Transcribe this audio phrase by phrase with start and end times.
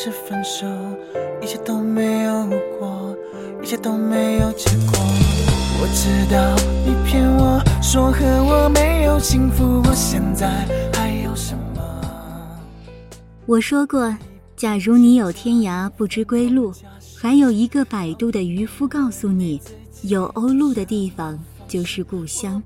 [0.00, 0.64] 是分手，
[1.42, 3.16] 一切都没有如果，
[3.60, 4.96] 一切都没有结果。
[5.80, 6.54] 我知道
[6.86, 11.82] 你骗我说和我没有幸福，我现在还有什么？
[13.44, 14.16] 我说过，
[14.54, 16.72] 假如你有天涯不知归路，
[17.20, 19.60] 还有一个摆渡的渔夫告诉你，
[20.02, 22.62] 有鸥鹭的地方就是故乡。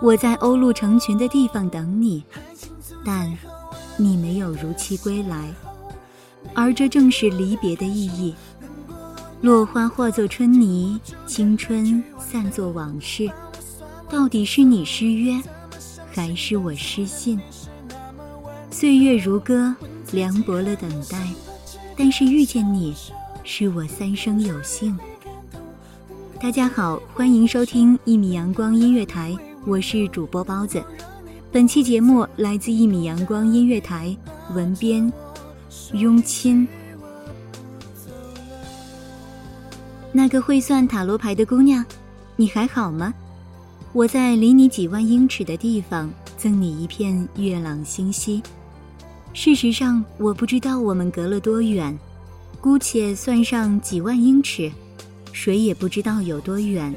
[0.00, 2.24] 我在鸥鹭成群的地方等你，
[3.04, 3.30] 但
[3.98, 5.52] 你没有如期归来，
[6.54, 8.34] 而这正是离别的意义。
[9.40, 13.30] 落花化作春泥，青春散作往事。
[14.10, 15.40] 到底是你失约，
[16.12, 17.40] 还是我失信？
[18.70, 19.74] 岁月如歌，
[20.12, 21.16] 凉薄了等待，
[21.96, 22.94] 但是遇见你，
[23.44, 24.98] 是我三生有幸。
[26.40, 29.36] 大家好，欢迎收听一米阳光音乐台，
[29.66, 30.82] 我是主播包子。
[31.52, 34.16] 本期节目来自一米阳光音乐台，
[34.54, 35.12] 文编
[35.92, 36.66] 雍亲。
[40.12, 41.84] 那个会算塔罗牌的姑娘，
[42.36, 43.14] 你还好吗？
[43.92, 48.42] 我在离你几万英尺的地方，赠你一片月朗星稀。
[49.32, 51.96] 事实上，我不知道我们隔了多远，
[52.60, 54.70] 姑且算上几万英尺，
[55.32, 56.92] 谁也不知道有多远，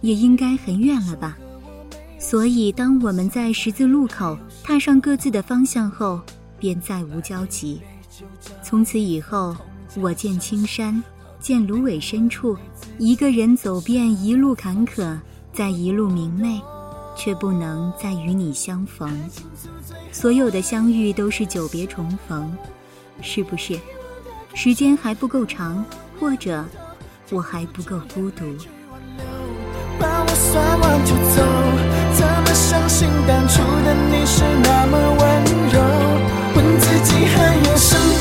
[0.00, 1.38] 也应该很远了吧。
[2.18, 6.20] 所以，当我们在十字路口踏上各自的方向后，
[6.58, 7.80] 便再无交集。
[8.62, 9.56] 从此以后，
[9.96, 11.02] 我见青山，
[11.38, 12.56] 见芦苇深处，
[12.98, 15.18] 一个人走遍一路坎坷，
[15.52, 16.60] 在一路明媚，
[17.16, 19.18] 却不能再与你相逢。
[20.12, 22.56] 所有的相遇都是久别重逢，
[23.20, 23.78] 是不是？
[24.54, 25.84] 时间还不够长，
[26.18, 26.64] 或者
[27.30, 28.46] 我还不够孤独。
[29.98, 30.06] 怎
[32.26, 36.05] 么相信当初的你是那么温柔？
[36.56, 38.15] 问自己还有什么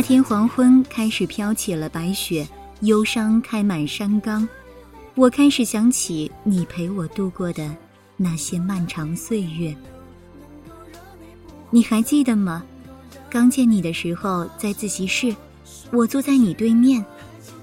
[0.00, 2.48] 那天黄昏开始飘起了白雪，
[2.80, 4.48] 忧伤开满山岗。
[5.14, 7.70] 我开始想起你陪我度过的
[8.16, 9.76] 那些漫长岁月。
[11.68, 12.64] 你还记得吗？
[13.28, 15.36] 刚见你的时候在自习室，
[15.92, 17.04] 我坐在你对面，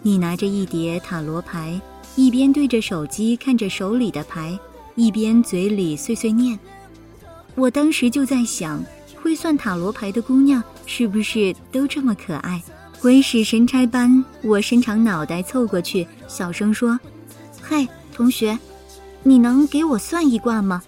[0.04, 1.82] 你拿着一叠塔罗牌，
[2.16, 4.56] 一边对着手机看着手里的牌，
[4.94, 6.60] 一边嘴里碎碎念。
[7.56, 8.80] 我当时就在想，
[9.24, 12.60] 会算塔罗牌的姑娘是不是都这么可爱？
[13.00, 17.00] 鬼使神差般，我伸长脑袋凑过去，小声说
[17.62, 18.58] ：“嘿，同学，
[19.22, 20.82] 你能给我算一卦吗？”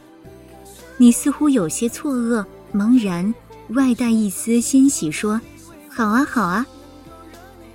[0.98, 2.44] 你似乎有些错愕、
[2.74, 3.32] 茫然，
[3.70, 5.40] 外带一丝欣喜，说
[5.88, 6.66] ：“好啊，好啊。”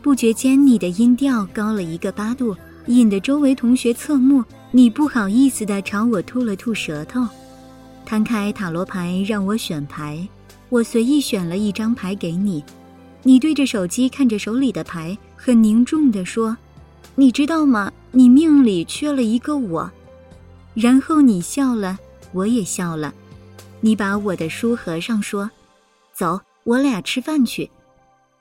[0.02, 2.56] 不觉间，你的音调高了一个八度，
[2.86, 4.42] 引得周围同学侧目。
[4.72, 7.24] 你不好意思地朝我吐了吐舌头，
[8.04, 10.28] 摊开塔罗牌让我选牌，
[10.74, 12.64] 我随意选了一张牌给你。
[13.22, 16.56] 你对着手机看着手里的牌，很凝重地说
[17.14, 17.92] ：“你知道吗？
[18.10, 19.88] 你命里缺了一个我。”
[20.74, 21.96] 然后你笑了。
[22.32, 23.14] 我也笑了，
[23.80, 25.48] 你把我的书合上，说
[26.12, 27.70] ：“走，我俩吃饭去。”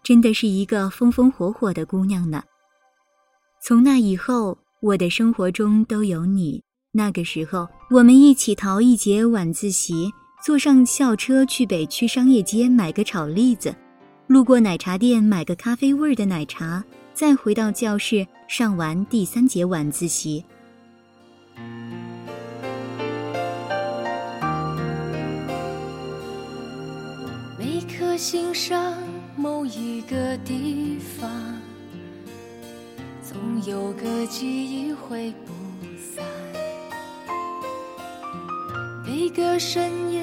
[0.01, 2.43] 真的是一个风风火火的姑娘呢。
[3.61, 6.63] 从那以后，我的生活中都有你。
[6.93, 10.11] 那个时候，我们一起逃一节晚自习，
[10.43, 13.73] 坐上校车去北区商业街买个炒栗子，
[14.27, 20.43] 路过奶茶店买个咖啡味儿的奶茶，再回到教室上完第三节晚自习。
[27.57, 28.97] 每颗心上
[29.37, 31.31] 某一个地方，
[33.23, 35.53] 总有个记忆挥不
[35.97, 36.25] 散。
[39.05, 40.22] 每个深夜，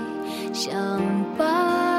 [0.53, 0.71] 想
[1.37, 1.90] 把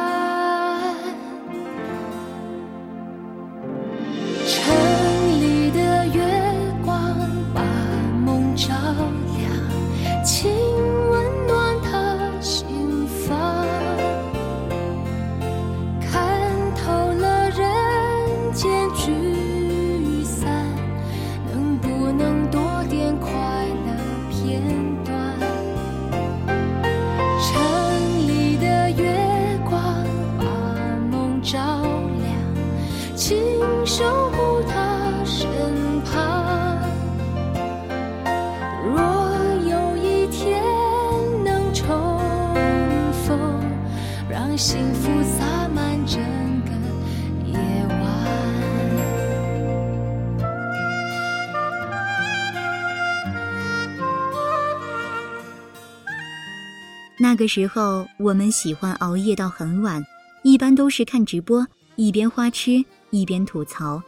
[57.32, 60.04] 那个时候，我们喜欢熬夜到很晚，
[60.42, 64.02] 一般都是看直播，一边花痴一边吐槽。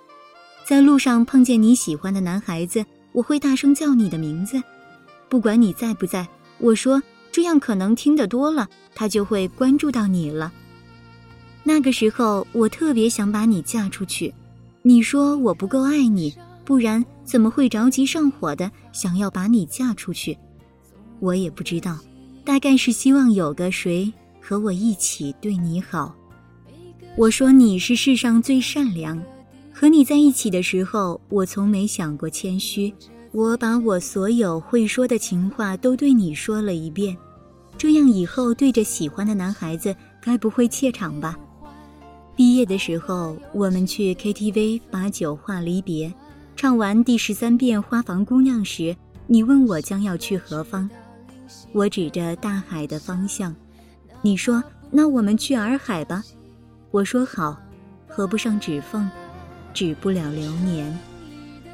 [0.62, 4.62] 在路上碰见你喜欢的男孩子，我会大声叫你的名字，
[5.30, 6.28] 不管你在不在。
[6.58, 10.52] 我说这样可能听得多了，他就会关注到你了。
[11.62, 14.34] 那个时候，我特别想把你嫁出去，
[14.82, 20.36] 你说我不够爱你，不然怎么会着急上火的想要把你嫁出去？
[21.20, 21.98] 我也不知道。
[22.44, 26.14] 大概是希望有个谁和我一起对你好。
[27.16, 29.20] 我说你是世上最善良，
[29.72, 32.92] 和你在一起的时候，我从没想过谦虚。
[33.32, 37.16] 我把我所有会说的情话都对你说了一遍，
[37.78, 41.36] 这样以后对着喜欢的男孩子，该不会怯场吧？
[42.36, 46.12] 毕业的时候，我们去 KTV 把酒话离别，
[46.54, 48.94] 唱完第十三遍《花房姑娘》时，
[49.26, 50.88] 你问我将要去何方。
[51.72, 53.54] 我指着大海的方向，
[54.22, 56.22] 你说：“那我们去洱海吧。”
[56.90, 57.56] 我说：“好。”
[58.06, 59.10] 合不上指缝，
[59.72, 60.96] 止不了流年。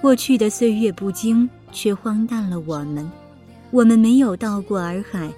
[0.00, 3.10] 过去的岁月不经，却荒诞了我们。
[3.70, 5.30] 我们没有到过洱海，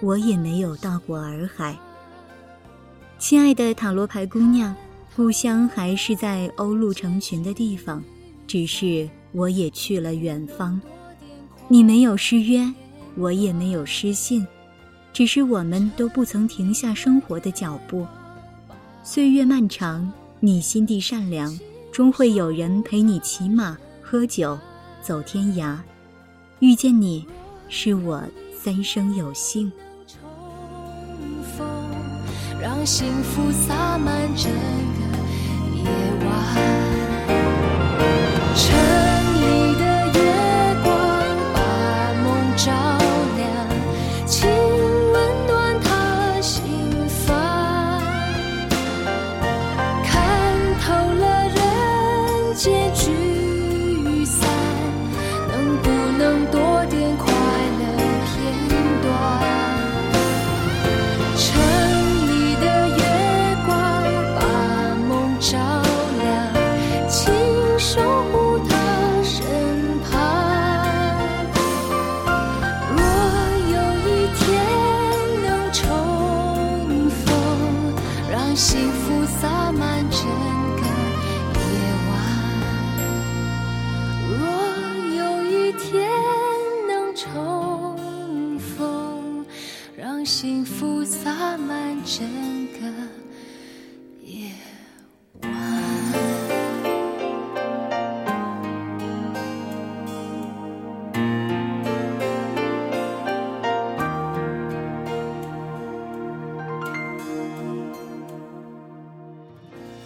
[0.00, 1.78] 我也没有到过洱海。
[3.20, 4.74] 亲爱的塔罗牌姑娘，
[5.14, 8.02] 故乡还是在鸥鹭成群的地方，
[8.48, 10.80] 只是我也去了远方。
[11.68, 12.68] 你没有失约。
[13.18, 14.46] 我也没有失信，
[15.12, 18.06] 只是我们都不曾停下生活的脚步。
[19.02, 21.58] 岁月漫长，你心地善良，
[21.90, 24.56] 终会有人陪你骑马、喝酒、
[25.02, 25.76] 走天涯。
[26.60, 27.26] 遇见你，
[27.68, 28.22] 是我
[28.56, 29.72] 三生有幸。
[32.60, 34.58] 让幸福洒满整个
[35.76, 35.84] 夜
[36.24, 36.28] 晚。
[91.04, 92.26] 洒满整
[92.68, 92.80] 个
[94.24, 94.50] 夜
[95.42, 95.50] 晚。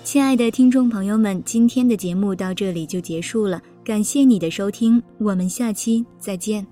[0.04, 6.71] 亲爱的听众朋友们，今天的节目到这里就结束了，感谢你的收听，我们下期再见。